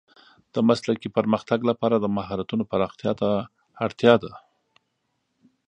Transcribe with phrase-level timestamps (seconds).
[0.53, 3.29] د مسلکي پرمختګ لپاره د مهارتونو پراختیا ته
[3.85, 4.31] اړتیا ده.